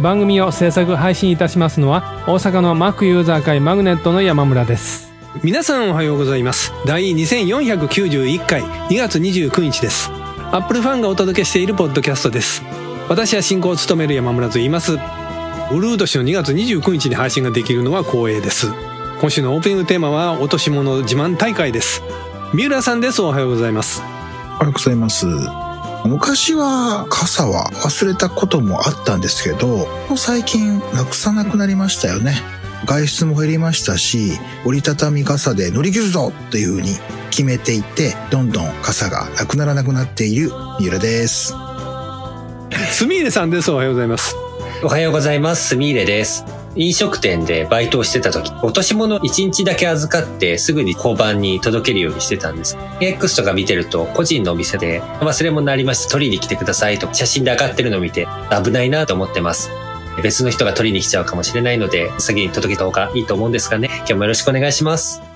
[0.00, 5.12] 番組を制作配信いたしますのは大阪の Mac ユーザー会マグネットの山村です。
[5.42, 6.72] 皆さんおはようございます。
[6.86, 10.10] 第2491回2月29日です。
[10.50, 12.62] アップルファンがお届けしているポッドキャストです。
[13.08, 14.94] 私は進行を務める山村と言います。
[14.94, 18.72] ウルー年の2月29日に配信ができるのは光栄です。
[19.20, 22.02] 今週のオープニングテーマは落とし物自慢大会です。
[22.54, 23.20] 三浦さんです。
[23.20, 24.00] おはようございます。
[24.00, 25.67] おはようございます。
[26.04, 32.34] 昔は傘は忘れたこともあったんですけど、もう最近なくさなくなりましたよね。
[32.86, 36.96] 外出も減りましたし、折りたたみ傘で乗り切るぞっていう風に
[37.30, 41.54] 決めていって、どんどん傘がなくならなくなっている三浦です。
[42.92, 44.34] すみれさんですおはようございます
[44.82, 45.70] おはようございます。
[45.70, 46.57] すみれです。
[46.78, 52.78] 飲食店でバイトをしてた時、落とし物1日だけ預かってすぐに交番に届けるようにしてたんです。
[53.00, 58.28] X とか見てると個人のお店で忘れ物ありました取りに来てくださいと写真で上がってるのを見て
[58.64, 59.70] 危ないなと思ってます。
[60.22, 63.88] 別の人が取りに来ちゃうかもしれないので先に届けた方がいいと思うんですがね。
[63.98, 65.27] 今日もよろしくお願いします。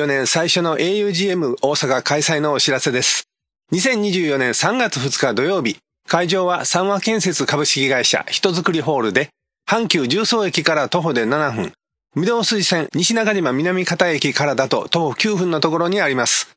[0.00, 3.24] 2024年最初の augm 大阪開催のお知らせです。
[3.72, 5.76] 2024年3月2日土曜日、
[6.08, 9.28] 会場は三和建設株式会社人づくりホールで、
[9.68, 11.72] 阪急重曹駅から徒歩で7分、
[12.16, 16.50] 御堂筋線西中島南片駅からだと徒歩9分のところにあります。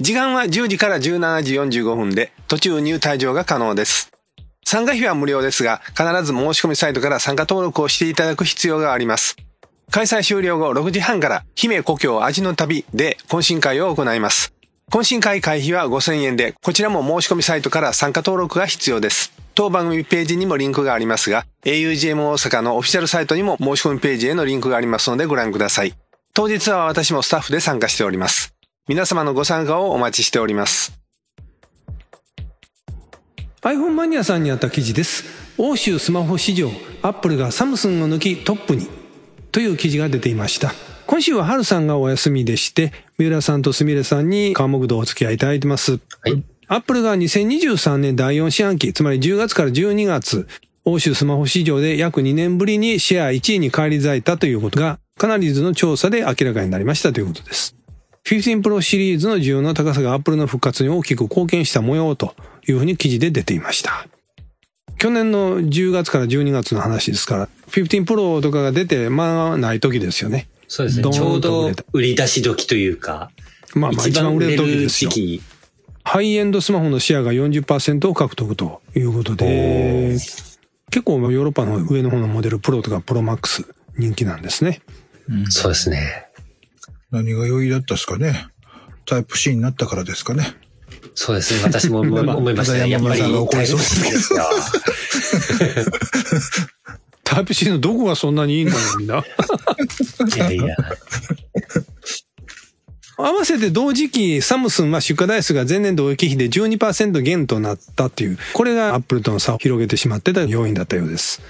[0.00, 4.10] 時間は10時から17時45分で、途中入退場が可能です。
[4.64, 9.36] 参加費は無料ですが、必ず申し込みサイトから参加登録をしていただく必要があります。
[9.90, 14.52] 開催終了後6時半から、姫故郷味の旅で懇親会を行います。
[14.90, 19.32] 懇親会会費は5000円で、こちらも申し込みサイトから参加登録が必要です。
[19.54, 25.94] 当番組ページにもリンクがありますが、augm 大阪のオフィシャルサイトにも申し込みページへのリンクがありますのでご覧ください。
[26.34, 28.54] 当日は私もスタッフで参加しております。
[28.88, 30.98] 皆様のご参加をお待ちしております。
[33.62, 35.24] iPhone マニアさんにあった記事です
[35.58, 36.70] 欧州スマホ市場
[37.02, 38.97] アップルがサムスンを抜きトップに
[39.58, 40.72] という記事が出ていました
[41.08, 45.98] 今週はハルさんがお休みでして三浦さんとすみれさんに川木道お付き合いいただいてますは
[46.28, 46.44] い。
[46.68, 50.46] アップルが2023年第4四半期つまり10月から12月
[50.84, 57.74] 欧州スマホ市場で約2年ぶりにシェア1位に返り咲いたということがカナリーズの調査で明らかになりましたということです
[58.26, 62.36] 15 Pro シリーズの需要の高さが Apple の復活に大きく貢献した模様と
[62.68, 64.06] いうふうに記事で出ていました。
[64.98, 70.48] 去年の10月から12月の話ですから、15 Pro とかが出て、まあない時ですよね。
[70.66, 71.10] そうですね。
[71.10, 73.30] ちょうどと売り出し時というか、
[73.74, 75.10] まあまあ一番売れる時ですよ
[76.02, 80.16] ハイエンドスマホのシェアが40%を獲得ということで、
[80.90, 83.66] 結構ヨーロッパの上の方のモデルプロとかプロマックス
[83.98, 84.80] 人気なんですね。
[85.50, 86.26] そうですね。
[87.10, 88.48] 何が良いだったですかね。
[89.04, 90.54] タイプ C になったからですかね。
[91.20, 91.62] そうですね。
[91.64, 92.88] 私も 思いましたね。
[92.88, 94.48] やっぱり山村さんが怒 タイプりそう C ですよ。
[97.24, 99.24] タイプ C のどこがそんなにいいのよみんな。
[100.36, 100.76] いやいや。
[103.16, 111.42] 合わせて同時期、サムスンは出荷台数が前年同期比で12%減となったっていう、これがアップルとの差を広げてしまってた要因だったようです。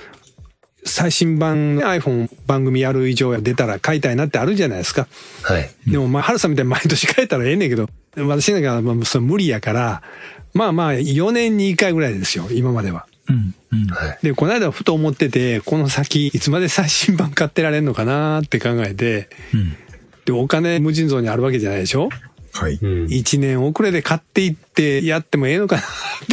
[0.88, 5.06] 最新版の iPhone 番組やる以上出たら買いたいなってあるじゃないですか。
[5.42, 5.70] はい。
[5.86, 10.02] でもまあ、ハルさんみたいに毎年買えたらええねんけど、私なんかまあそれ無理やから、
[10.54, 13.06] まあまあ4年に1回ぐらいですよ、今までは。
[13.28, 13.54] うん。
[13.72, 13.86] うん。
[13.88, 14.18] はい。
[14.22, 19.76] で、この間ふと思ってて、この先いつまで最新版買ってられんのかなって考えて、うん。
[20.24, 22.08] で、お金無尽蔵にあるわけじゃないでしょ？
[22.54, 22.78] はい。
[22.80, 23.06] うん。
[23.10, 25.84] 一年遅れで買っていってやってもええのかなっ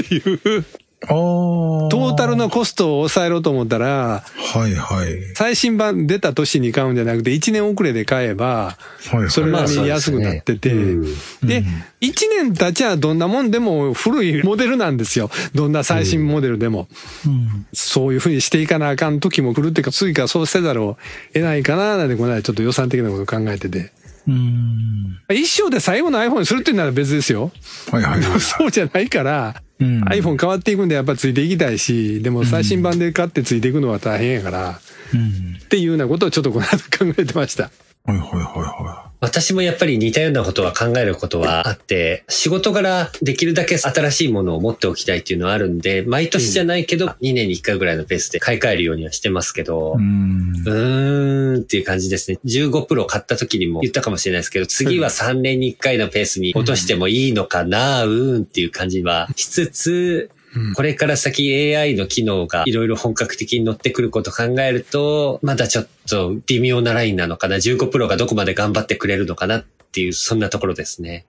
[0.07, 0.65] ていう。
[1.07, 5.35] トータルのコストを抑えろうと思ったら、はいはい。
[5.35, 8.77] 最新版出た年に買うんじゃなくて一年遅れで買えば、は
[9.13, 9.29] いはい。
[9.29, 11.63] それなりに安くなってて、うんで、
[12.01, 15.29] 一年経ちゃどんなもんでも古いモデルなんですよ。
[15.53, 16.87] どんな最新モデルでも。
[17.25, 17.67] うん。
[17.73, 20.97] そういうふうにしていかなあかん時も来るっていうか、次からそうせざるを
[21.33, 23.91] 得ないかななんて、この間ちょっと予算的なことを考えてて。
[24.27, 25.19] うん。
[25.29, 27.51] 一生で最後の iPhone にするっていうなら別ですよ。
[27.91, 28.39] はいはいはい。
[28.41, 34.79] そうじゃないから、うん iPhone 変わっていくんでやっぱついていきたいし、でも最新版で買ってついていくのは大変やから、
[35.13, 35.57] うん。
[35.63, 37.71] っていうようなことをちょっとこの後考えてました。
[38.05, 49.93] はいはいはいは私もやっぱり似たようなことは考えることはあって、仕事柄できるだけ新しいものを持っておきたいっていうのはあるんで、毎年じゃないけど、2年に1回ぐらいのペースで買い替えるようにはしてますけど。
[49.93, 52.39] うーんっていう感じですね。
[52.45, 60.29] 15プロ買った時にも言ったかもしれないですけど、次は3年に1回のペースに落としてもいいのかな、うーんっていう感じはしつつ、
[60.75, 67.57] これから先 AI の機能がいろいろ本格的に乗ってくることを考えると、まだちょっと微妙なラインなのかな。
[67.57, 71.25] 15プロがどこまで頑張ってくれるのかなっていう、そんなところですね。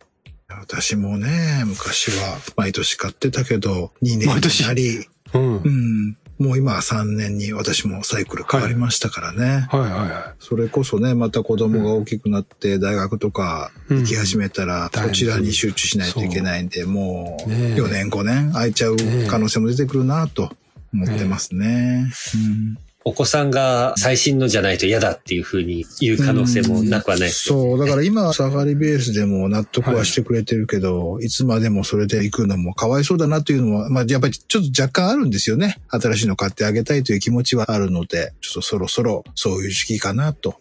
[0.49, 5.53] 私もね、昔は毎年買ってたけど、2年になり、うん。
[5.55, 6.17] はいうん。
[6.39, 9.67] もう今は3年に私もサイクル変わりましたからね。
[9.71, 17.75] はいはそれこそね、また子供が大きくなって大学とか行き始めたら、うんそちらに集中しないといけないんで、もうねえ。
[17.75, 18.97] 4年5年空いちゃう
[19.29, 20.51] 可能性も出てくるなと
[20.93, 22.11] 思ってますね。
[22.35, 35.81] うんお子さんが最新のじゃないと嫌だっていうふうに言う可能性もなくはないねそう、だから今、サファリベースでも納得はしてくれてるけど、い、つまでもそれで行くのもかわいそうだなっていうのは、まあやっぱりちょっと若干あるんですよね。
[35.89, 40.57] 新しいの買ってあげたいという気持ちはあるので、ちょっとそろそろそういう時期かなと。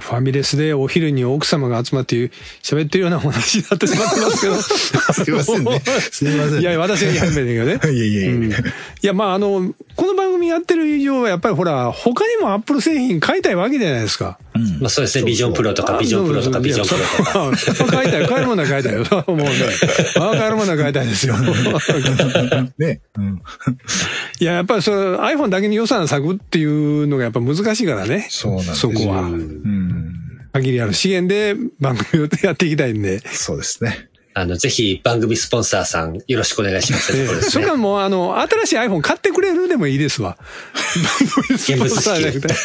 [0.00, 0.06] い。
[0.06, 2.16] ファミレスでお昼に奥様が集まって
[2.62, 4.54] 喋ってるようなお話になってしまってますけど。
[4.60, 5.80] すいませんね。
[5.80, 6.60] すいません。
[6.60, 7.92] いや、私が言い始めてるけどね。
[7.96, 14.38] いやいやいやうんいや、まあ、あの、この番組やってる以上は、やっぱりほら、他にもアップル製品買いたいわけじゃないですか。
[14.54, 15.24] うんまあそうですね。
[15.24, 17.86] ビジョンプロとかビジョンプロとかビジョンプロとか。
[17.86, 18.26] 買いたい。
[18.26, 18.98] 買えるものは買いたいよ。
[19.28, 19.44] もうね。
[20.16, 21.34] あ買えるものは買いたいですよ。
[22.78, 23.00] ね。
[23.16, 23.40] うん。
[24.40, 28.26] いや、やっぱりそれ iPhone だけに予算割くっていうのがやっぱ難しいからね。
[28.28, 29.22] そうなんですそこは。
[29.22, 29.89] うん。
[30.52, 33.20] 限りある資源で番組をやっていきたいんで。
[33.28, 34.08] そうですね。
[34.32, 37.12] あの、ぜひ番組スポンサーさんよろしくお願いします
[37.50, 37.72] それか。
[37.72, 40.36] らもう、あの、新しい iPhone 買ってくれるでもいいですわ。
[41.18, 42.54] 番組スポンサーじゃなくて。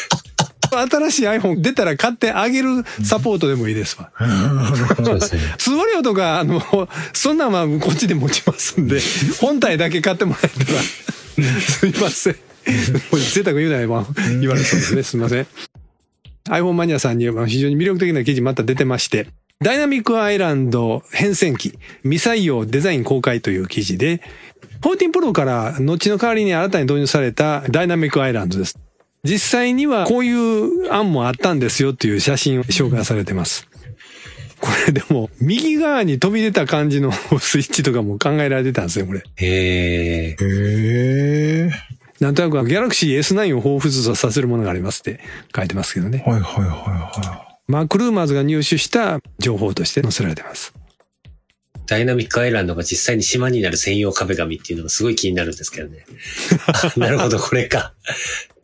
[0.72, 4.12] 新しい iPhone 出たら買ってあげるサポートでもいいですわ。
[5.04, 5.42] そうですね。
[5.58, 9.00] 通話料とか、あの、そんなんはこっちで持ちますんで、
[9.40, 12.36] 本体だけ買ってもらえたら、すいません。
[12.66, 15.04] 贅沢言うなよ、まあ言われそうですね。
[15.04, 15.48] すいません。
[16.50, 19.28] iPhone マニアさんには非常に魅力的な記事また出てまして、
[19.62, 24.22] ダイナミックアイランド変遷機、未採用デザイン公開という記事で、
[24.82, 28.78] 14 Pro から後の代わりに新たに導入されたダイナミックアイランドです。
[29.24, 33.68] 実際にはこういう案もあったんですよっていう写真を紹介されてます。
[34.60, 39.20] これでも、右側に飛び出た感じのスイッチとかも考えられてたんですよ、これ。
[39.20, 40.30] へえ。
[40.30, 41.95] へえ。
[42.20, 45.20] なんとなく、ギャラクシー S9 を彷彿とさせるものがありますって
[45.54, 46.24] 書いてますけどね。
[46.26, 50.74] はいはいはいはマーク・ルーマーズが入手した情報として載せられてます。
[51.88, 56.06] ダイナミックアイランドが実際に島になる専用壁紙っていうのがすごい気になるんですけどね。
[56.68, 57.94] あなるほど、これか。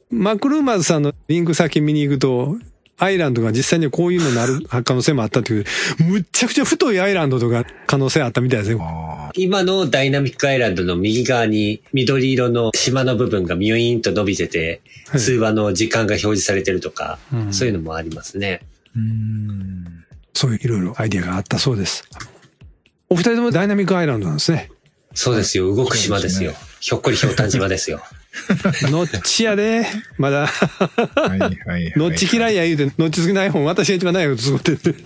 [0.10, 2.58] マーク・ルーマーズさんのリンク先見に行くと、
[3.02, 5.66] アイランドが実際にこういうのになる可能性もあったという、
[6.06, 8.82] むっちゃくちゃ太いアイランドとか可能性あったみたいですね。
[9.34, 18.62] 今のダイナミックアイランドの右側に緑色の島の部分がミュイーンと伸びてて、はい通話の時間が表示されてるとか、うんそういうのもありますね。
[18.96, 20.06] ーうん。
[20.34, 22.08] そういういろいろアイディアがあったそうです。
[23.10, 24.70] お二人ともダイナミックアイランドなんですね。
[25.14, 26.54] そうですよ、動く島ですよ。
[26.80, 28.00] ひょっこりひょうたん島ですよ。
[28.90, 29.86] のっちやで、
[30.18, 30.48] まだ。
[30.48, 31.94] はいはいはい。
[31.96, 34.96] のっち嫌いや言うて、のっち好きな iPhone 私が一番ないこと作ってる。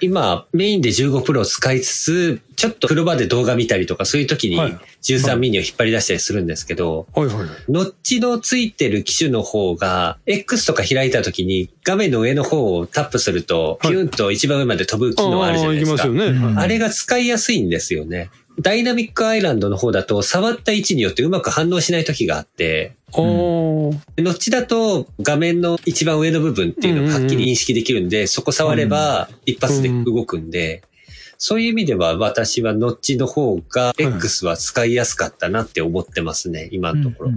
[0.00, 7.36] 今、メインで15プロを使いつつ、ちょっと風呂場で動画見たりとか、そういう時にはい13ミニを引っ張り出したりするんですけど、はいはい。
[7.68, 16.02] ノッチのついてる機種の方が、X とか開いた時に画面の上の方をタップすると、はいピュンと一番上まで飛ぶ機能あるじゃないですか。
[16.02, 16.60] ああ行きますよね。
[16.60, 18.30] あれが使いやすいんですよね。
[18.60, 23.98] ダイナミックアイランドの方だと、触った位置によってうまく反応しない時があって、おー。
[24.18, 30.82] ノッチだと画面の一番上の部分っていうのをはっきり認識できるんで、そこ触れば一発で動くんで、
[31.38, 37.30] そういう意味では私はノッチの方が X は使いやすかったなって思ってますね、今のところ。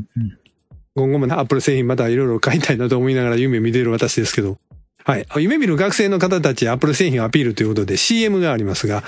[0.96, 4.58] 今後もね、アップル製品またいろいろ買いたいなと思いながら夢見ている私ですけど。
[5.04, 5.26] はい。
[5.38, 9.04] 夢見る学生の方たちアップル製品をアピールということで CM がありますが、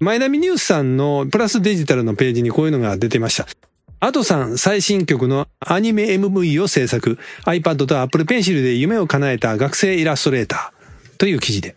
[0.00, 3.46] マイナビニュースさんのプラスデジタルのページにこういうのが出てました。
[4.00, 7.18] アドさん最新曲のアニメ MV を制作。
[7.46, 11.74] iPad と Apple Pencil で夢を叶えた学生イラストレーターという記事で。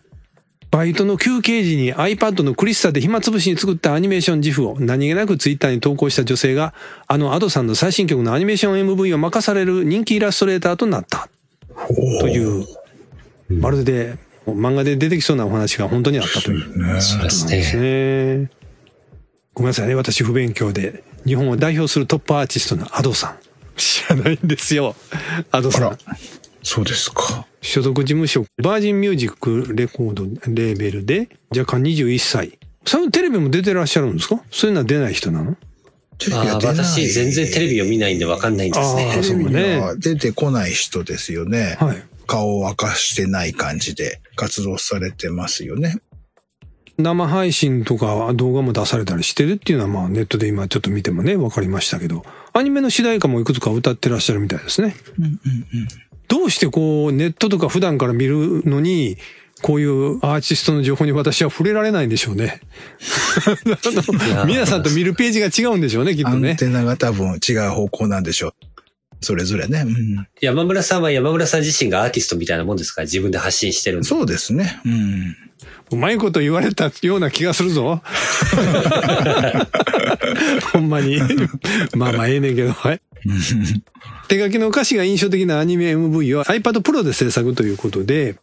[0.70, 6.72] バイトの休憩時に iPad のクリスタで暇つぶしに作ったアニメーション自負を何気なくツイッターに投稿した女性が、
[7.08, 11.28] あのアドさんの最新曲のアニメーション MV を任される人気イラストレーターとなった。
[12.20, 12.66] という
[13.50, 16.94] まるで漫画で出てきそうなお話が本当にあったという。
[16.94, 18.36] ねそうですですね。
[18.38, 18.50] ね。
[19.54, 21.04] ごめんなさいね、私不勉強で。
[21.24, 23.36] 日本を代表するトップアーティストのアドさん。
[23.76, 24.96] 知らないんですよ。
[25.50, 25.98] アドさんあら。
[26.62, 27.46] そうですか。
[27.60, 32.58] 所属事務所、バージンミュージックレコードレーベルで、若干21歳。
[32.84, 34.42] そのテレビも出てらっしゃるんですか？
[34.50, 35.56] そういうのは出ない人なの？
[36.32, 39.22] あ私、全然テレビを見ないんでわかんないんですね。
[39.22, 39.42] そう
[39.80, 41.76] は出てこない人ですよね。
[41.80, 42.02] はい。
[42.32, 45.98] 顔を明かしてない感じで活動されてますよね。
[46.96, 52.24] 生配信とか動画も出されたりしてるっていうのはまあネットで今ちょっと見てもね、わかりましたけど、
[52.54, 54.94] アニメの主題歌もいくつか歌ってらっしゃるみたいですね。
[56.28, 59.18] どうしてこうネットとか普段から見るのに、
[59.60, 62.60] こういうアーティストの情報に私は触れられないんでしょうね。
[64.46, 66.56] 皆さんと見るページが違うんでしょうね、きっアンとね。
[66.56, 68.71] テナが多分違う方向なんでしょう。
[69.22, 69.84] それぞれね。
[69.86, 73.02] うん山村さんは山村さん自身がアーティストみたいなもんですか？
[73.02, 74.08] ら自分で発信してるんで。
[74.08, 74.80] そうですね。
[74.84, 75.36] うん。
[75.92, 78.02] うまいこと言われたような気がするぞ。
[80.72, 81.18] ほんまに。
[81.96, 83.00] まあまあええねんけど、はい。
[84.28, 88.38] 手書きの歌詞が印象的なアニメ MV を iPad Pro で制作ということで、うん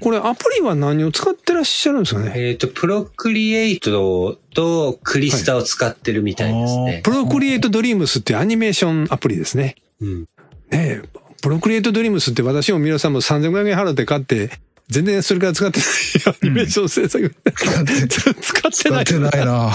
[0.00, 2.32] これアプリは何を使ってらっしゃるんですかね？
[2.34, 7.00] えっ、と、プロクリエイトとクリスタを使ってるみたいですね。
[7.04, 9.76] プロクリエイトドリームスっていうアニメーションアプリですね。
[10.02, 10.20] うん。
[10.20, 10.26] ね
[10.72, 11.02] え、
[11.40, 14.50] プロクリエイトドリームスって私も皆さんも3500円払って買って、
[14.88, 15.88] 全然それから使ってない
[16.42, 17.34] アニメーション制作。
[17.54, 18.08] 使ってない。
[18.08, 19.72] 使ってないな。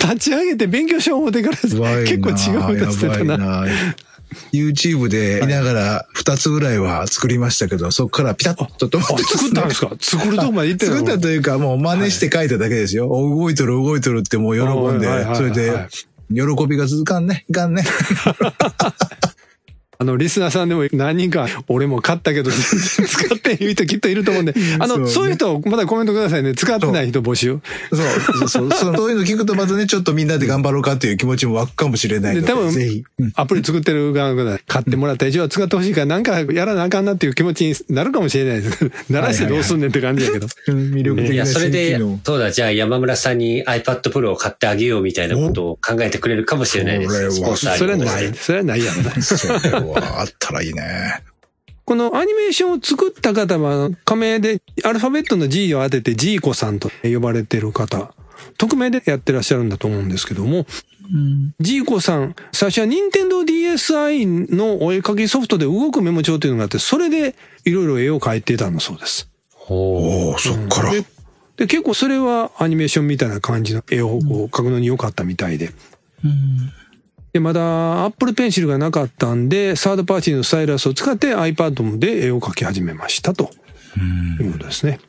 [0.00, 3.66] 立ち上げて勉強しよう思ってから結構違うのしてたな。
[4.52, 9.90] YouTube で見ながら2つぐらいは作りましたけど、そこからピタッと止まってあ、作ったんですか？
[9.98, 13.08] 作るとこまで行って作ったというか、もう真似して書いただけですよ。
[13.08, 15.88] お動いとる動いとるってもう喜んではいはいはいはい、それで、
[16.30, 17.44] 喜びが続かんね。
[17.48, 17.84] いかんね。
[20.00, 26.54] あの、リスナーさんでも何人か、俺も買ったけど全然 使ってない人きっといると思うんで、あの、そうねそういう人、まだコメントくださいね。
[26.54, 27.58] 使ってない人募集。
[27.90, 33.04] そう、そうそう、そう そういうの聞くとまたね、ちょっとみんなで頑張ろうかっていう気持ちも湧くかもしれないので、で多分ぜひ。
[33.18, 38.90] うんアプリ作ってる側が買ってもらった以上は使ってほしいから、なんかやらなあかんなっていう気持ちになるかもしれないです。
[39.10, 40.46] 鳴らしてどうすんねんって感じやけど。
[40.66, 47.30] 魅力的いや、な新それで機能。、そうだ、じゃあ山村さんに iPad Pro を買ってあげようみたいなことを考えてくれるかもしれないです。
[47.76, 48.34] それはにない。
[48.34, 49.87] それはないやろな。
[49.96, 51.22] あったらいいね。
[51.84, 58.12] このアニメーションを作った方は、仮名でアルファベットの G を当ててジーコさんと呼ばれてる方、
[58.58, 60.66] 匿名でやってらっしゃるんだと思うんですけども、
[61.60, 69.30] ジーコさん、最初は任天堂 DSi のお絵描きソフトで動くメモ帳というのがあって、それでいろいろ絵を描いてたんだそうです。
[69.68, 70.92] おおそっから。
[70.92, 71.04] で
[71.56, 75.72] で、結構それはアニメーションみたいな感じの絵を描くのに良かったみたいで。
[77.32, 83.50] で、まだ Apple Pencil がなかったんで、サードパーティーのスタイラスを使って iPad で絵を描き始めましたと
[84.40, 85.00] いうことですね。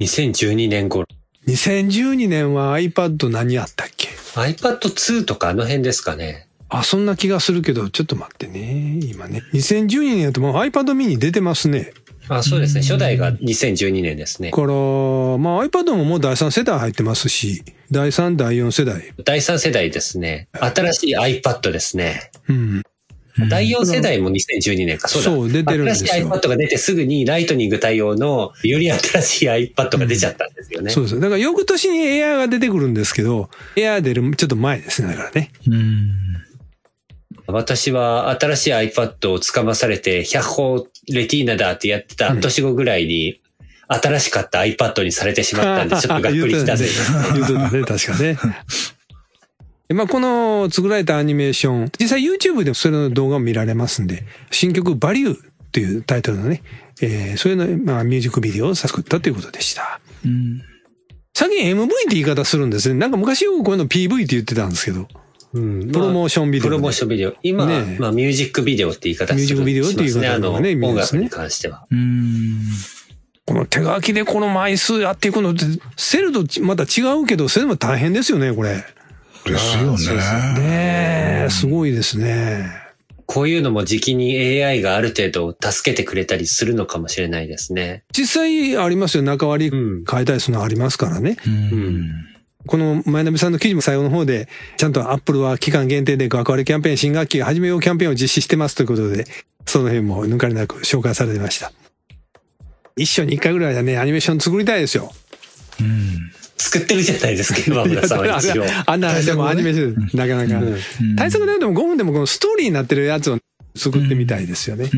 [0.00, 1.06] 2012年頃。
[1.46, 6.48] 2012年は iPad 何あったっけ？iPad 2とかあの辺ですかね。
[6.68, 9.00] あ、そんな気がするけど、ちょっと待ってね。
[9.04, 9.42] 今ね。
[9.52, 11.92] 2012年やともう iPad mini 出てますね。
[12.30, 12.82] あ、そうですね。
[12.82, 14.56] 初代が2012年ですねだ。
[14.56, 14.74] から、まあ
[15.64, 19.02] iPad ももう第3世代入ってますし、第3、第4世代。
[19.24, 20.48] 第3世代ですね。
[20.52, 22.30] 新しい iPad ですね。
[22.48, 22.82] うん。
[23.48, 25.08] 第4世代も2012年か。
[25.08, 25.30] そうだ。
[25.30, 30.90] そう出てるんですよ新しい iPad が出てすぐにライトニング対応のより新しい iPad が出ちゃったんですよね。
[30.90, 31.20] そうです。
[31.20, 35.08] だから翌年に Air が出てくるんですけど、Air 出るちょっと前ですね。
[35.08, 35.50] だからね。
[37.50, 43.40] 私は新しい iPad をつかまされて、100歩レティーナだってやってた半年後ぐらいに、
[43.88, 46.86] 新しかった iPad にされてしまったんで、 ちょっとがっくりしたぜ。
[47.34, 48.38] 言うと ね、確かね。
[49.88, 55.38] でまあ、この作られたアニメーション、実際 YouTube でそれの動画を見られますんで、新曲バリューっ
[55.72, 56.62] ていうタイトルのね、
[57.02, 60.00] えー、そういうの、まあ、ミュージックビデオを作ったということでした。
[61.34, 62.94] 最近 MV って言い方するんですね。
[62.94, 65.08] なんか昔よくこういうの PV って言ってたんですけど、
[65.52, 66.76] うんプロモーションビデオで。
[66.76, 67.34] プロモーションビデオ。
[67.42, 70.86] 今は、ねえまあ、ミュージックビデオって言い方するミュージックビデオっていう言い方しますね。
[70.86, 71.86] 音楽に関しては。
[73.46, 75.64] この手書きでこの枚数やっていくのって、
[75.96, 78.84] セルとまた違うけど、それでも大変ですよね、これ。
[79.44, 80.60] ですよね。
[80.60, 82.70] ねえ、すごいですね。
[83.26, 88.02] こういうのも時期に AI がある程度助けてくれたりするのかもしれないですね。
[88.12, 89.22] 実際ありますよ。
[89.22, 91.36] 中割りうん変えたりするのありますからね。
[91.46, 92.10] うん。
[92.66, 99.26] この前並さんの記事も最後の方で、ちゃんとアップルは期間限定で学割キャンペーン、新学期始めようキャンペーンを実施してますということで、
[99.66, 101.72] その辺も抜かりなく紹介されてました。
[102.96, 105.12] 一緒に一回ぐらいはね、アニメーション作りたいですよ。
[106.58, 108.64] 作ってるじゃないですか、 今村さんは一応。
[108.86, 110.66] あんな話でもアニメーション、なかなか。
[111.16, 113.38] 対策でも5分でもこのストーリーになってるやつを
[113.74, 114.90] 作ってみたいですよね。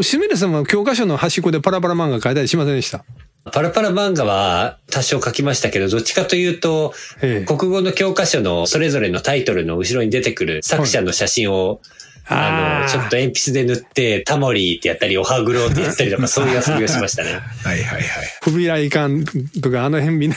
[0.00, 3.04] すみれさんは教科書の端っこでパラパラ漫画書いたりしませんでした？
[3.52, 7.44] パラパラ漫画は多少書きましたけど、どっちかというと、ええ。
[7.44, 11.80] 国語の教科書のそれぞれのタイトルの後ろに出てくる作者の写真を、あの、
[12.28, 17.30] あーちょっと鉛筆で塗って、タモリーってやったり、おはぐろってやったりとか、そういう遊びをしましたね。
[17.32, 18.02] はいはいはい。
[18.42, 19.24] 不備来館
[19.60, 20.36] とかあの辺みんな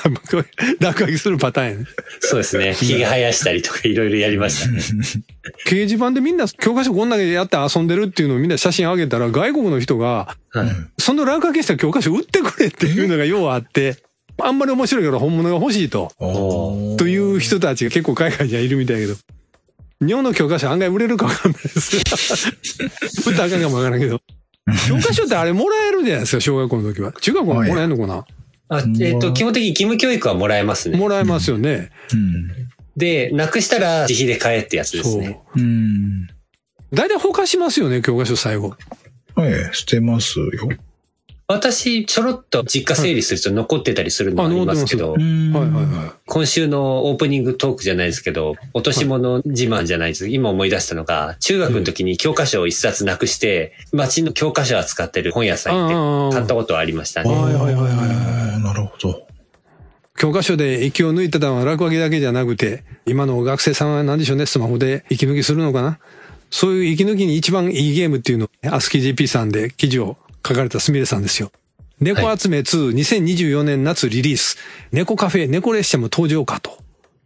[0.80, 1.86] 落書きするパターンやね。
[2.20, 2.74] そうですね。
[2.74, 4.80] ひげ生やしたりとかいろいろやりましたね。
[5.66, 10.70] 掲示板でみんな教科書こんだけやって遊んでるっていうのをみんな写真上げたら外国の人が、はい
[11.00, 13.98] その落書きした教科書売ってくれっていうのがようあって、
[14.42, 16.12] あんまり面白いから本物が欲しいと。
[16.98, 19.20] という人たちが結構海外にはいるみたいやけど。
[20.06, 21.98] 日本の教科書案外売れるかわかんないです。
[23.30, 24.22] 売ったらあかんかもわからんけど。
[24.88, 27.12] 教科書ってあれもらえるじゃないですか、小学校の時は。
[27.20, 28.26] 中学校はもらえるのかな、
[28.70, 30.98] あえっ、と、基本的に義務教育はもらえますね。
[30.98, 31.90] もらえますよね。
[32.14, 32.70] うん。
[32.96, 35.40] で、なくしたら自費で買えってやつですそうね。。
[35.56, 36.28] うん。
[36.94, 38.76] 大体放課しますよね、教科書最後。
[39.36, 40.48] はい、捨てますよ。
[41.52, 50.28] 私、ちょろっと実家整理すると残ってたりするのはありますけど、んはいはいは今週のオープニングトークじゃないですけど、落とし物自慢じゃないです。
[50.28, 57.34] 今思い出したのが、中学の時に教科書を一冊なくして、街の教科書を扱ってる本屋さん行って買ったことはありましたね。
[57.34, 58.64] はいはいはいはい。
[58.64, 59.28] なるほど。
[60.20, 65.98] 教科書で息を抜いてたのは落書きだけじゃなくて、今の学生さんは何でしょうね、スマホで息抜きするのかな。
[66.52, 71.52] そういう息抜きに一番いいゲームっていうのを、アスキー GP さんで記事を書かれたすみれさんですよ。
[72.00, 74.58] 猫集め2、2024年夏リリース。
[74.92, 76.78] 猫カフェ、猫列車も登場かと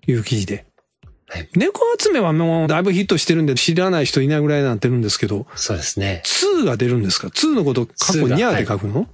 [0.08, 0.66] いう記事で。
[1.28, 6.22] はい猫集めはもうだいぶヒットしてるんで知らない人いないぐらいになってるんですけど、そうですね。
[6.26, 9.08] 2が出るんですか ?2 のこと、過去2がにゃーって書くの、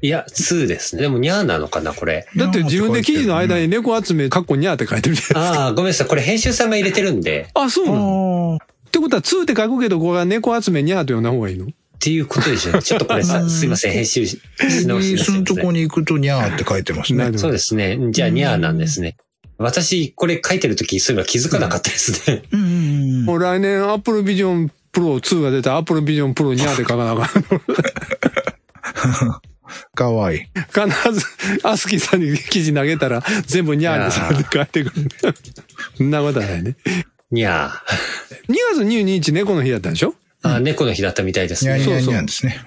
[0.00, 1.02] いや、2ですね。
[1.02, 2.28] でも、ニャーなのかな、これ。
[2.36, 5.64] だって自分で記事の間に猫集め、かっこにゃーって書いてるじゃないですか。
[5.64, 6.06] ああ、ごめんなさい。
[6.06, 11.66] これ編集さんが入れてるんで、あ、そうなのあってことは2って書くけど、これは猫集めにゃーと読んだ方がいいの？
[11.94, 12.80] っていうことでしょ。
[12.82, 13.92] ちょっとこれさ、すいません。
[13.92, 15.80] 編集しし直しリースのとこに。
[15.80, 17.32] に行くとニャーって書いてますね。
[17.38, 17.98] そうですね。
[18.10, 19.16] じゃあ、ニャーなんですね。
[19.58, 22.42] 私、これ書いてるとき、そういえば気づかなかったですね。
[22.52, 22.70] うんうんう
[23.22, 23.24] ん。
[23.24, 27.44] もう来年 Apple Vision Pro 2が出た Apple Vision Pro にゃーって書かなあかん。
[29.94, 30.38] かわいい。
[30.38, 31.26] 必ず、
[31.62, 35.08] アスキーさんに記事投げたら、全部にゃーにされて帰ってくる。
[35.96, 36.76] そんなことはないね。
[37.30, 37.72] ニャー。
[38.48, 40.14] 2月22日猫の日だったんでしょ？
[40.44, 41.78] あ、猫の日だったみたいですね。
[41.78, 42.60] ニャーニャーそうそうニャーですね。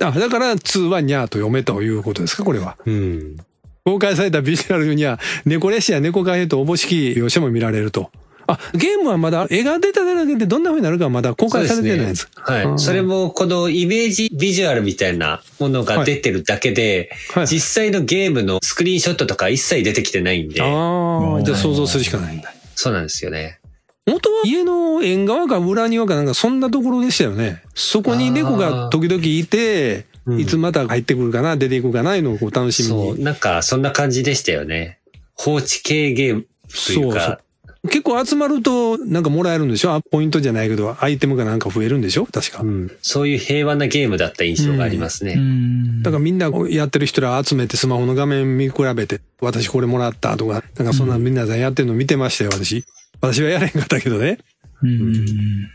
[0.00, 0.06] うん。
[0.06, 2.76] あ、だから2はにゃーと読めということですか、これは。
[2.84, 3.36] うん。
[3.84, 8.10] 公開されたビジュアルには、猫列車や猫カフェとおぼしき描写も見られると。
[8.46, 12.28] あ、ゲームはまだ、絵が出ただけでどんな風になるかはまだ公開されてないんです。
[12.34, 12.78] はい。
[12.78, 22.52] それも、このイメージビジュアルみたいなものが出てるだけで、はい実際のゲームのスクリーンショットとか一切出てきてないんで、ああ、じゃあ想像するしかないんだ。
[22.74, 23.58] そうなんですよね。
[24.06, 27.62] 元は家の縁側か裏庭かなんかそんなところでしたよね。
[27.74, 33.22] そこに猫が時々いて、うんいつまた入ってくるかな、出ていくかな、いうのをこう楽しみそう、に。
[33.24, 34.98] なんかそんな感じでしたよね。
[35.34, 36.46] 放置系ゲーム
[36.86, 37.40] というか、
[37.82, 39.92] 結構集まるとなんかもらえるんでしょ？
[39.92, 42.24] あポイントじゃないけど、アイテムがなんか増えるんでしょ？
[42.24, 42.62] 確か。
[42.62, 45.34] うん、そういう平和なゲームだった印象がありますね。
[45.34, 52.86] うんだからみんなやってる人ら集めてスマホの画面見比べて、私これもらったとか、なんかそんなみんなさんやってるの見てましたよ、私。
[53.32, 54.38] 私はやれんかったけどね。
[54.82, 55.70] うん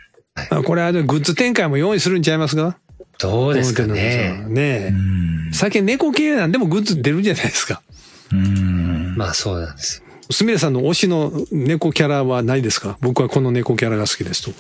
[0.52, 2.80] あこれはグッズ展開も用意するんちゃいますか？
[3.20, 4.46] どうですかね。
[4.48, 4.94] ねえ。
[5.52, 7.82] 最近猫系なんでもグッズ出るじゃないですか。
[8.32, 10.06] うんまあそうなんですよ。
[10.32, 12.98] すみれさんの推しの猫キャラはないですか？
[13.02, 14.52] 僕はこの猫キャラが好きですと。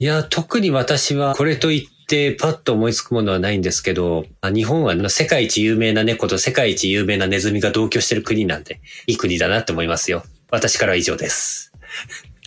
[0.00, 10.24] いや、特に私はこれといってパッと思いつくものはないんですけど、あ日本は世界一有名な猫と世界一有名なネズミが同居してる国なんで、いい国だなって思いますよ。
[10.50, 11.72] 私からは以上です。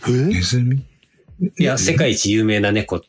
[0.06, 0.84] ネズミ？
[1.58, 3.00] いや、世界一有名な猫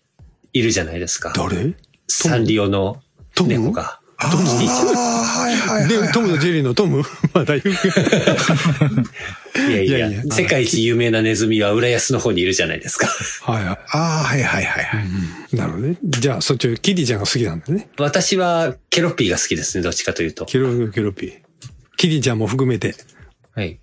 [0.54, 1.34] いるじゃないですか。
[1.36, 1.76] 誰？
[2.08, 3.02] サンリオの
[3.36, 3.50] トム？
[3.50, 4.00] 猫が。
[4.22, 5.88] ああ、はいはいはい。
[5.88, 7.04] で、トムとジェリーのトム？
[7.34, 7.76] まだ言う？
[9.56, 13.08] いやいやいやいや世界一有名なネズミは浦安の方にいるじゃないですか。
[13.42, 15.06] はいはああ、はいはいはいはい。
[15.54, 15.56] い。
[15.56, 15.98] なるほどね。
[16.04, 17.90] じゃあ、そっち、キティちゃんが好きなんだね。
[17.98, 20.46] 私はケロッピーが好きですね、どっちかというと。
[20.46, 21.34] ケロ、ケロピー。
[21.98, 22.96] キティちゃんも含めて。
[23.56, 23.80] はい。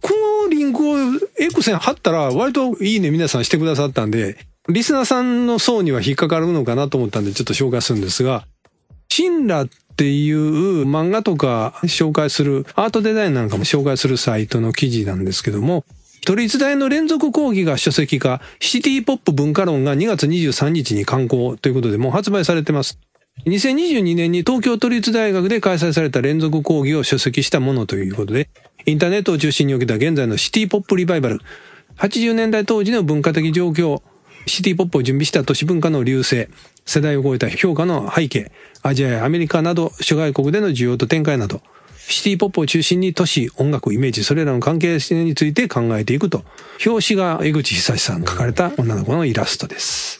[0.00, 0.96] このリンクを
[1.38, 4.36] X 線貼ったら、割といいね皆さんしてくださったんで、
[4.68, 8.44] リスナーさんの層には引っかかるのかなと思ったんで、ちょっと紹介するんですが、
[9.08, 15.84] シンラっていう漫画とか紹介する、アートデザインなんかも紹介するサイトの記事なんですけども、
[16.24, 22.98] 都立大の連続講義が書籍化、シティポップ文化論が2月23日に刊行ということでもう発売されてます。
[23.46, 28.50] 2022年に東京都立大学で開催された連続講義を書籍したものということで、
[28.86, 31.40] インターネットを中心に起きた現在のシティポップリバイバル、
[31.96, 34.02] 80年代当時の文化的状況、
[34.46, 36.48] シティポップを準備した都市文化の流星、
[36.86, 38.50] 世代を超えた評価の背景、
[38.82, 41.60] アジアやアメリカなど諸外国での需要と展開など、
[41.98, 46.44] シティポップを中心に都市、音楽、イメージ、それらの関係性について考えていくと。
[46.84, 50.19] 表紙が江口久さんが描かれた女の子のイラストです。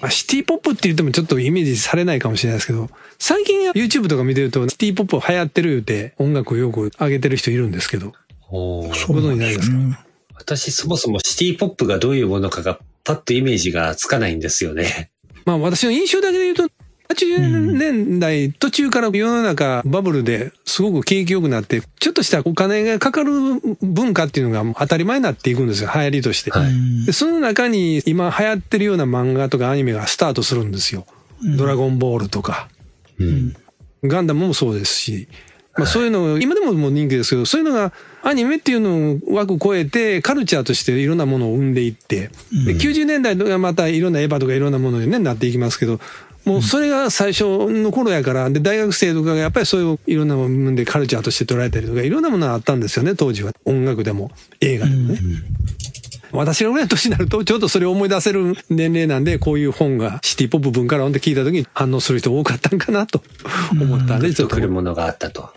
[0.00, 8.12] まあ、シティポップって言ってもちょっとイメージされないかもしれないですけど、最近 YouTube とか見てるとシティポップ流行ってる言うて音楽をよく上げてる人いるんですけど、
[8.50, 9.12] おー。
[9.12, 9.76] ご存知ないですか
[10.36, 15.10] 私そもそもシティポップがどういうものかがパッとイメージがつかないんですよね。
[15.44, 16.68] まあ私の印象だけで言うと、
[17.10, 23.32] 80年代途中から世の中バブルですごく景気良くなって、ちょっとしたお金がかかる
[23.82, 26.52] 文化っていうのが当たり前になっていくんですよ、流行りとして。
[26.52, 27.06] はい。
[27.06, 31.04] でその中に今流行ってるような漫画とかアニメがスタートするんですよ。
[31.56, 32.68] ドラゴンボールとか、
[33.18, 33.56] うん。
[34.04, 35.28] ガンダムもそうですし、
[35.76, 37.92] まあそういうの、今でももう人気ですけど、そういうのが
[38.22, 42.30] アニメっていうのを枠超えてカルチャーとしていろんなものを生んでいって、
[42.66, 46.00] で90年代がまたいろんなエヴァとかいろんなものに、ね、なっていきますけど、
[46.44, 53.52] もうそれが最初の頃やから、で、大学生とかがやっぱりそういういろんなものでカルチャーとして捉えたりとか、いろんなものがあったんですよね、当時は。
[53.64, 55.20] 音楽でも、映画でもね。
[56.32, 63.22] 私がぐらいの年になると、ちょうどそれを思い出せる年齢なんで、こういう本がシティポップ文化論って聞いた時に反応する人多かったんかなと
[63.72, 65.50] 思ったんで、ちょっとと来るものがあったと。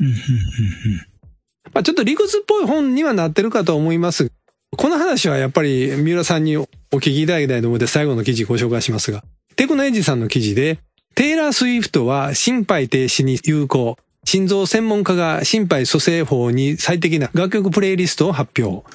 [1.73, 4.31] まあちょっと理屈っぽい本にはなってるかと思います。
[4.75, 9.23] この話はやっぱり三浦さんにお聞きいただきたいと思って最後の記事ご紹介しますが、
[9.55, 10.79] テクノエイジさんの記事で、
[11.15, 13.97] テイラー・スウィフトは心肺停止に有効。
[14.25, 18.85] 心臓専門家が心肺蘇生法に最適な楽曲プレイリストを発表。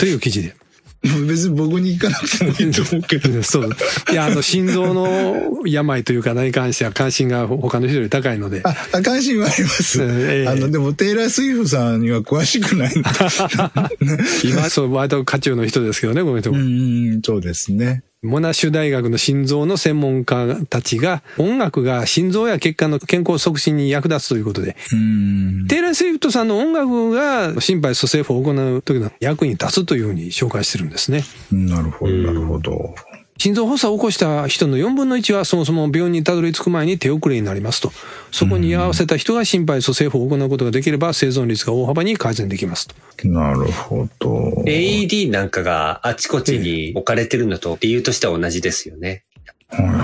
[0.00, 0.56] という記事で。
[1.02, 3.42] 別に僕に行かなくてもいいと思うけど。
[3.44, 3.70] そう。
[4.10, 8.62] いや、あの、心臓の病というか何に関しては関心が他の人より高いので。
[8.64, 10.02] あ、あ関心はあります。
[10.02, 12.94] ええあの、でも、テイラー・スウィフトさんには詳しくない。
[14.44, 16.58] 今、そう、割と渦中の人ですけどね、この人も。
[16.58, 18.02] うん、そうですね。
[18.22, 25.66] モナッシュ大学の心臓の専門家たちが、音楽が心臓や血管の健康促進に役立つということで、うん。
[25.68, 31.24] テイラー・スウィフトさんの音楽が心肺蘇生法を行う時の役に立つというふうに紹介してるんですね。
[31.52, 32.94] なるほど、なるほど。
[33.38, 37.92] 心臓発作を起こした人の4分の1はそもそも病院にたどり着く前に手遅れになりますと。
[38.32, 42.94] そこに居合わせた人が心肺蘇生法を行うことができれば生存率が大幅に改善できますと。
[43.28, 44.62] なるほど。
[44.66, 49.24] AED なんかがあちこちに置かれてるのと理由としては同じですよね。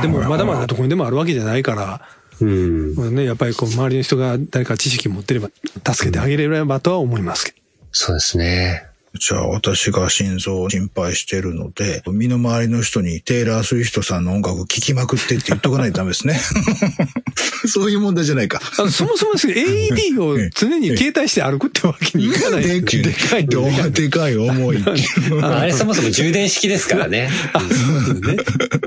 [0.03, 2.01] でもまだまだどこにでもあるわけじゃないから、
[2.41, 3.15] うん。
[3.15, 5.51] ね、やっぱりこう周りの人が誰か知識持ってれば
[5.87, 7.59] 助けてあげれればとは思いますけど。
[7.93, 8.92] そうですね。
[9.19, 16.41] じゃあ私が心臓を心配してるので、身の回りの人にテイラー・スウィフトさんの音楽聴きまくってって言っとかないとダメですね。
[17.69, 18.61] そういう問題じゃないか。
[18.79, 22.63] あのそもそもですけど AED を常に携帯して歩くってわけにいかない。
[22.63, 23.93] ででかいとでかい。
[23.93, 24.85] でかい、重い。
[25.43, 27.29] あれそもそも充電式ですからね。
[27.29, 28.37] ね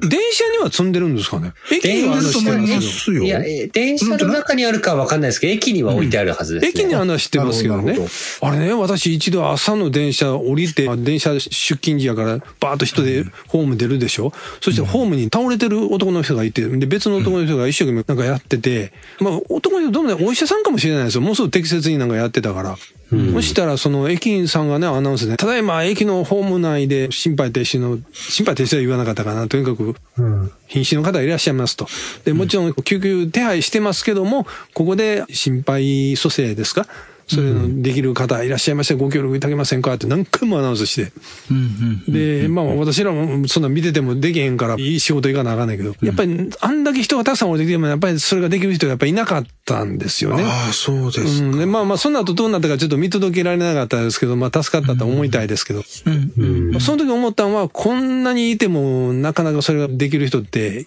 [0.02, 1.54] 電車には積んでるんですかね？
[1.72, 3.24] 駅にはあのと思いますよ。
[3.24, 6.60] いや、え電車の中にあるかはわかんないですけど、駅には置いてあるはずど。
[6.60, 7.98] です、ね駅には知ってますけどね。
[8.42, 14.32] あれね、私一度朝の電車降りて、電車出勤時やから、バーッと人でホーム出るでしょ？
[14.62, 21.22] そしてホームに倒れてる男の人がいて、で、別の男の人が一生懸命なんかやってて、まあ、男の人どうもね、お医者さんかもしれないですよ。
[21.22, 22.78] もうすぐ適切になんかやってたから。
[23.34, 29.48] そしたら、その駅員さんがね、アナウンスで、ただいま駅のホーム内で心肺停止の、心肺停止は言わなかったかな。
[29.48, 29.96] とにかく、
[30.68, 31.88] 瀕死の方がいらっしゃいますと。
[32.26, 32.74] で、もちろん。
[32.74, 36.88] 救急手配してますけども、ここで心肺蘇生ですか？
[37.28, 38.94] それのできる方いらっしゃいました。
[38.94, 39.94] らご協力いただけませんか？
[39.96, 41.12] って何回もアナウンスして。
[42.08, 50.44] で、まあ私らもそんな見ててもできへんからいい仕事行かなあかんないけど、やっぱりあんだけ人がたくさん降りてきてもやっぱりそれができる人がやっぱりいなかったんですよね。
[50.44, 55.84] ああ、そうですうん、でまあまあその後どうなったかちょっと見届けられなかったですけど、まあ助かったと思いたいですけど、
[56.70, 60.86] まあその時思ったのはこんなにいてもなかなかそれができる人って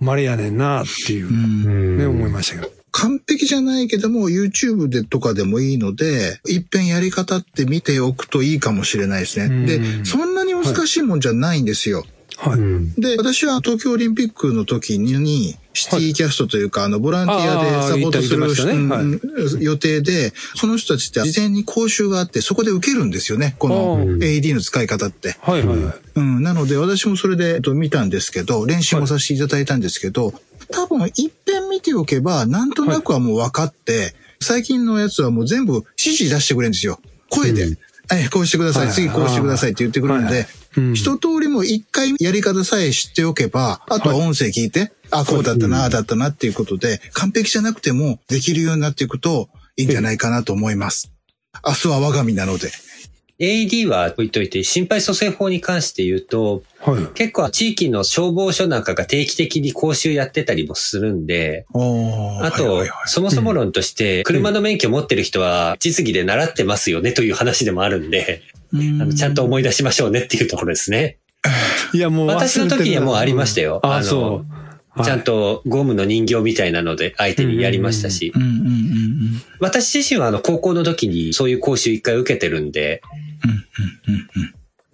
[0.00, 2.72] 稀やねんなっていう、ね、思いましたけど。
[2.96, 9.66] 完璧じゃないけども、YouTube でとかでもいいので、一遍やり方って見ておくといいかもしれないですね。
[9.66, 12.04] で、そんなに難しいもんじゃないんですよ。
[12.36, 13.00] はい。
[13.00, 23.56] で、私は東京オリンピックの時に、シティキャストというか、あの、ボランティアでサポートするねはいうん予定で、その人たちって事前に講習があって、そこで受けるんですよね。
[23.58, 25.36] この AED の使い方って。
[25.40, 25.94] はいはいはい。
[26.16, 30.32] うん、なので私もそれでえっと見たんですけど、練習もさせていただいたんですけど、
[30.70, 37.00] 多分一遍見ておけば、なんとなくはもう分かって、最近のやつはもう全部指示出してくれるんですよ。
[37.30, 37.78] 声で。
[38.12, 38.92] えこうしてください。
[38.92, 40.46] 次こうしてくださいって言ってくれるんで、
[40.94, 51.10] 一通りもう一回やり方さえ知っておけば、あとは音声聞いて、あ、こうだったな、ああだったなっていうことで、完璧じゃなくてもできるようになっていくといいんじゃないかなと思います。
[51.66, 52.70] 明日は我が身なので。
[53.40, 57.06] AED は置いといて、心肺蘇生法に関して言うと、はい。
[57.14, 68.42] 結構地域の消防署なんかが定期的に講習やってたりもするんで、あとはいはいはい、そもそも論として、車の免許持ってる人は実技で習ってますよねという話でもあるんで、
[68.72, 71.18] あのちゃんと思い出しましょうねっていうところですね。
[71.92, 74.63] いや、もう私の時にはもうありましたよあ、そう。
[75.02, 78.32] ちゃんとゴムの人形みたいなので相手にやりましたし。
[78.34, 78.74] う、んうんうんうん
[79.60, 83.00] 私自身はあの高校の時にそういう講習一回受けてるんで、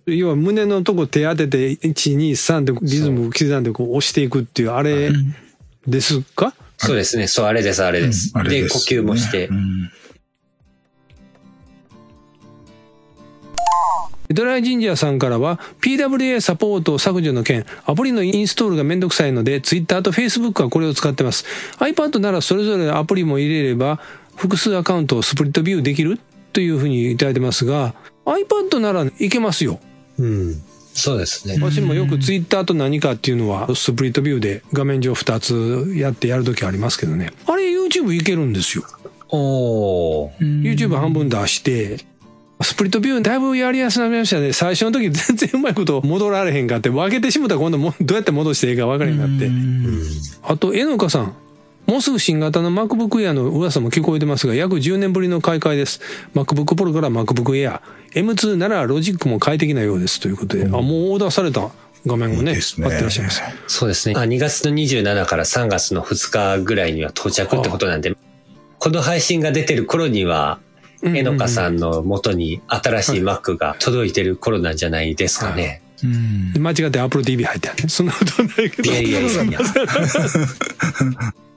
[0.06, 5.10] 要は胸のとこ手当てて、1、2、3でリズム刻んでこう押していくっていう、あれ
[5.86, 6.54] ですか？
[6.78, 8.32] そうですね、そう、あれです、あれです。
[8.32, 8.72] で、あれです。
[8.72, 9.48] 呼吸もして。
[9.48, 9.90] う、ん
[14.34, 21.44] ドライジンジャーさんからは PWA サポート削除の件、アプリのインストールがめんどくさいので Twitter と Facebook はこれを使ってます。
[21.78, 24.00] iPad ならそれぞれアプリも入れれば
[24.36, 26.18] 複数アカウントをスプリットビューできる
[26.52, 29.80] というふうにいただいてますが iPad ならいけますよ。
[30.18, 30.62] うん。
[30.94, 31.56] そうですね。
[31.60, 37.30] 私もよく Twitter と何かっていうのはスプリットビューで画面上2つやってやるときありますけどね。
[37.46, 38.84] あれ YouTube いけるんですよ。
[39.28, 40.62] おー。
[40.62, 41.98] YouTube 半分出して、
[42.62, 44.52] スプリットビューだいぶやりやすくなりましたね。
[44.52, 49.50] 最初の時全然うまいこと戻られへんかって、分けてしもたら今度もどうやって戻していいか分からへんなって。
[50.42, 51.34] あと、えのかさん。
[51.86, 56.00] もうすぐ新型の MacBook Air の噂も聞こえてますが、約10年ぶりの買い替えです。
[56.34, 57.80] MacBook Pro から MacBook Air。
[58.14, 60.20] M2 ならロジックも快適なようです。
[60.20, 61.70] ということで、あ、もうオーダーされた
[62.06, 63.42] 画面をね、ね買ってらっしゃいます。
[63.66, 64.14] そうですね。
[64.16, 68.14] あ2月の27から3月の2日ぐらいには到着ってことなんで、
[68.78, 70.69] この配信が出てる頃には、うん
[71.02, 75.82] えのかさんの元に新しい Mac が届いてる頃なんじゃないですかね。
[76.02, 77.88] うん間違って Apple TV 入ってあるね。
[77.88, 78.90] そんなことないけど。
[78.90, 79.60] いやいやいやいや。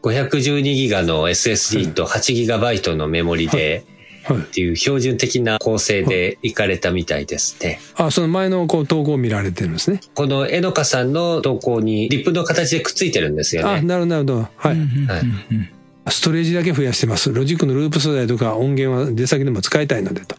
[0.04, 3.94] 512ギガの SSD と8ギガバイトのメモリで、はい
[4.32, 7.82] っていう標準的な構成でいかれたみたいですね。
[7.96, 10.00] あ、その前のこう投稿を見られてるんですね。
[10.16, 13.82] このえのかさんの投稿にリップの形でくっついてるんですよあ、ね。
[13.82, 14.48] なるほど、なるほど。
[14.56, 14.78] はい。
[14.78, 15.74] はい
[16.10, 17.34] ストレージだけ増やしてます。
[17.34, 20.36] ロジックのループ素材とか音源は出先でも使いたいのでと。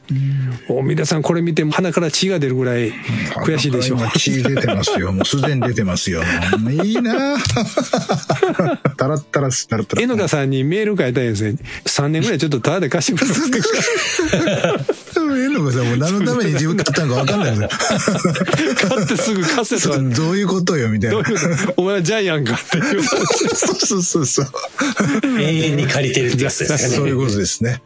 [0.69, 2.93] お皆さんこれ見て鼻から血が出るぐらい
[3.45, 3.99] 悔しいでしょう。
[3.99, 5.13] 今血出てますよ。
[5.13, 6.23] もうすでに出てますよ。
[6.85, 7.37] いいな
[8.97, 10.03] タラッタラス、タラッタラ。
[10.03, 11.57] えのかさんにメール書いたんですね。
[11.87, 13.35] 3年ぐらいちょっとタダで貸してくれま
[14.85, 15.04] す
[15.35, 18.19] かえのかさんもう何のために自分買ったのか分かんないですよ。
[18.89, 19.99] 買ってすぐ貸せとか。
[19.99, 21.23] どういうことよ、みたいな
[21.77, 23.03] お前はジャイアンかっていう。
[23.03, 24.47] そうそうそうそう。
[25.41, 26.97] 永遠に借りてるってやつですかね。
[26.97, 27.83] そういうことですね。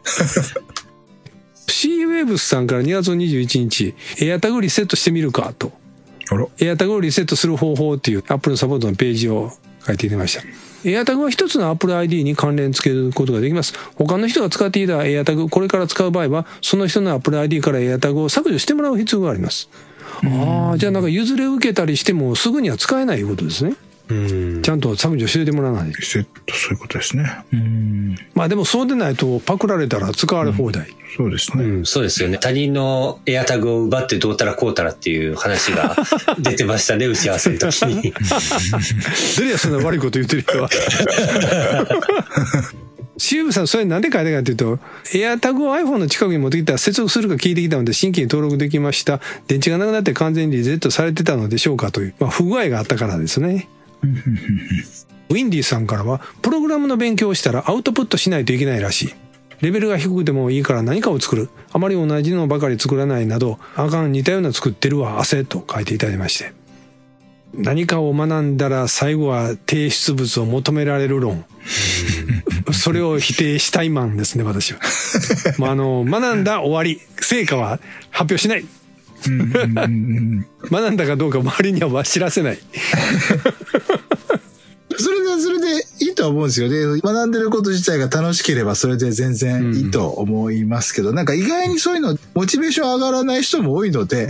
[1.67, 5.71] C ウェーブスさんから2月21日、エアタグリセットしてみるかと。
[6.59, 9.51] エアタグをリセットする方法っていう Apple のサポートのページを
[9.85, 10.43] 書いていました。
[10.85, 13.73] エアタグは一つの Apple ID に関連付けることができます。
[13.95, 19.69] 他の人が使っていたエアタグ、これから使う場合は、その人の Apple ID からエアタグを削除してもらう必要があります。
[20.23, 23.75] ああ、じゃあなんか譲れ受けたりしてもすぐには使えないことですね。
[24.09, 24.13] う
[24.59, 24.61] ん。
[24.61, 25.91] ちゃんと削除しててもらわない。
[25.91, 27.43] リセット、そういうことですね。
[27.53, 28.15] うん。
[28.33, 30.87] まあでもそうでないとパクられたら使われ放題。
[31.15, 31.63] そうですね。
[31.63, 32.37] うん、そうですよね。
[32.37, 35.95] 他人のエアタグを奪ってどうたらこうたらっていう話が
[36.39, 38.13] 出てましたね、打ち合わせの時に。
[39.37, 40.69] 誰やそんな悪いこと言ってる人は。
[43.19, 44.79] シューブさん、それなんで書いたかというと、
[45.13, 49.19] エアタグを iPhone の近くに持ってきたら接続するか聞いてきたので新規に登録できました。
[49.47, 53.67] 電池がなくなって完全にリセットされてたのでしょうかという、まあ、不具合があったからですね。
[55.29, 59.13] ウィンディさんからは、プログラムの勉強をしたらアウトプットしないといけないらしい。
[59.61, 61.49] レベルが低くてもいいから何かを作る。
[61.71, 66.53] あまり同じのばかり作らないなど、あかん似たような作ってるわ、汗と書いていただきまして。
[67.53, 71.45] 何かを学んだら最後は提出物を求められる論。
[72.71, 74.79] それを否定したいマンですね、私は。
[75.57, 77.01] まあ、あの、学んだ終わり。
[77.19, 77.79] 成果は
[78.11, 78.65] 発表しない。
[80.71, 82.59] 学んだかどうか周りには知らせない。
[84.99, 87.01] それで、それでいいとは思うんですよね。
[87.01, 94.27] 学んでること自体が楽しければそれで全然いいと思いますけど、なんか意外にそういうの、モチベーション上がらない人も多いので、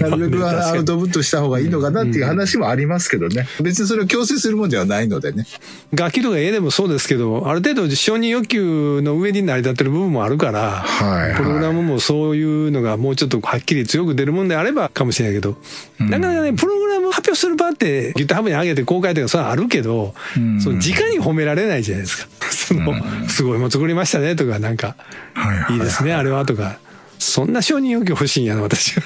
[0.00, 3.46] なるべくアウトプットした方がいいのかなっていう話もありますけどね。
[3.60, 5.46] 別にそれを強制するもんではないのでね。
[5.92, 15.56] 楽器とか絵でもそうですけど、ある程度承認欲求の上に成り立ってる部分もあるから、はいはいプログラムもそういうのがもうちょっとはっきり強く出るもんであればかもしれないけど、
[15.98, 22.28] なかなかね、プログラム発表する場って GitHub に上げて公開とかそういうのあるけど、んその直に褒められないじゃないですか。
[22.50, 22.94] その、
[23.28, 24.96] すごいもん作りましたねとか、なんか、
[25.70, 26.78] いいですね、あれはとか。
[27.18, 29.02] そんな承認欲求欲しいんやな、私は。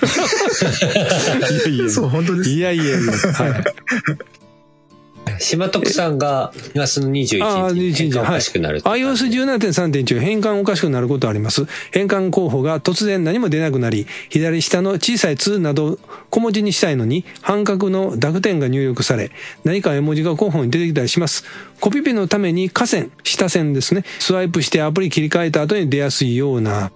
[1.68, 1.90] いやいや。
[1.90, 3.12] そう本当ですいやいやいや。
[3.12, 3.64] はい。
[5.38, 8.88] 島徳さんが2月の21日に変換おかしくなるって。
[8.88, 11.66] iOS17.3.1 変換おかしくなることあります。
[11.90, 15.98] 変換候補が突然何も出なくなり、左下の小さい2など
[16.31, 19.31] 小文字にしたいのに、半角の濁点が入力され、
[19.64, 21.44] 何か絵文字が候補に出てきたりします。
[21.81, 24.05] コピペのために下線、下線ですね。
[24.18, 26.92] スワイプしてアプリ切り替えた後に出やすいような、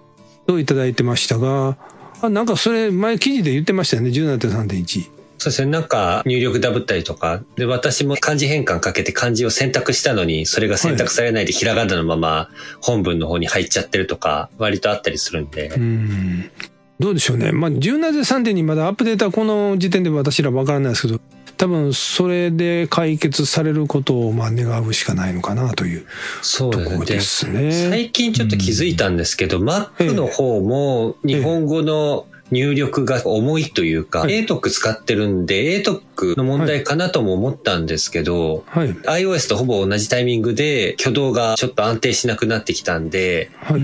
[0.47, 1.77] といただいてましたが、
[2.23, 5.17] あなんかそれ前記事で言ってましたよね、17.3.1。
[5.39, 5.71] そうですね。
[5.71, 7.43] なんか入力ダブったりとか。
[7.57, 12.49] で、私も漢字変換かけて漢字を選択したのに、それが選択されないでひらがなのまま
[12.81, 15.69] 本文の方に入っちゃってるとか、割とあったりするんで。
[15.69, 16.51] うん
[16.99, 17.53] どうでしょうね。
[17.53, 21.21] まあ、17.3.2まだアップデートはこの時点で私らわからないですけど、
[21.57, 26.07] 多分それで解決されることをまあ願うしかないのかなという
[26.43, 27.73] そうところですね。
[27.91, 38.89] 最近ちょっと気づいたんですけど、Mac の方も日本語の入力が重いというか、はい ATOC 使ってるんで、ATOC の問題かなとも思ったんですけど、はい。
[38.89, 43.81] iOS とほぼ同じタイミングで挙動がちょっと安定しなくなってきたんで、はい。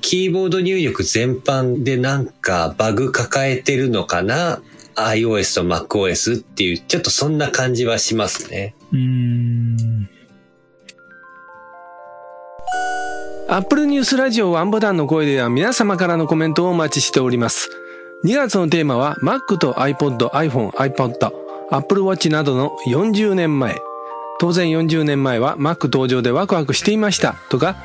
[0.00, 4.60] キーボード入力全般でなんかバグ抱えてるのかな
[4.96, 8.74] iOS と MacOS っていう、ちょっとそんな感じはしますね。
[13.48, 17.70] アップルニュースラジオワンボタンの声では皆様からのコメントをお待ちしております。
[18.24, 21.30] 2月のテーマは Mac と iPod、iPhone、iPod、
[21.70, 23.76] Apple Watch などの40年前。
[24.38, 27.76] 当然40年前は Mac 登場でワクワクしていましたとか、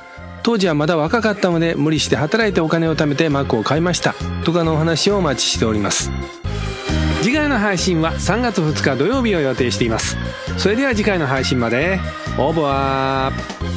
[0.43, 6.10] 当時はまだ若かったので無理して働いてお金を貯めて Mac を買いましたとかのお話をお待ちしております。
[7.21, 10.17] 次回の配信は3月2日土曜日を予定しています。
[10.57, 11.99] それでは次回の配信まで。
[12.38, 13.70] オーバー